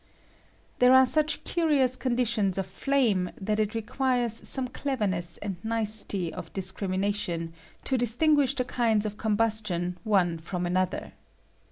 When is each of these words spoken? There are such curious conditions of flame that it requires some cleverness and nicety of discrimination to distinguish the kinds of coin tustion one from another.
There 0.79 0.95
are 0.95 1.05
such 1.05 1.43
curious 1.43 1.95
conditions 1.95 2.57
of 2.57 2.65
flame 2.65 3.29
that 3.39 3.59
it 3.59 3.75
requires 3.75 4.41
some 4.49 4.67
cleverness 4.67 5.37
and 5.43 5.63
nicety 5.63 6.33
of 6.33 6.51
discrimination 6.53 7.53
to 7.83 7.99
distinguish 7.99 8.55
the 8.55 8.65
kinds 8.65 9.05
of 9.05 9.17
coin 9.17 9.37
tustion 9.37 9.97
one 10.03 10.39
from 10.39 10.65
another. 10.65 11.13